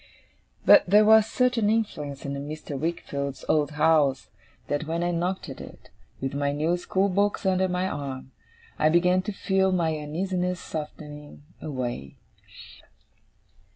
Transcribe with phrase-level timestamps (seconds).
[0.65, 2.75] But there was such an influence in Mr.
[2.75, 4.29] Wickfield's old house,
[4.65, 8.31] that when I knocked at it, with my new school books under my arm,
[8.79, 12.17] I began to feel my uneasiness softening away.